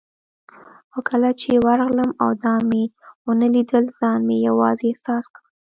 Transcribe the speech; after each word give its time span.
خو 0.91 0.99
کله 1.09 1.29
چې 1.41 1.51
ورغلم 1.67 2.09
او 2.21 2.29
دا 2.43 2.55
مې 2.69 2.83
ونه 3.25 3.47
لیدل، 3.55 3.85
ځان 3.99 4.19
مې 4.27 4.37
یوازې 4.47 4.85
احساس 4.89 5.23
کړ. 5.33 5.41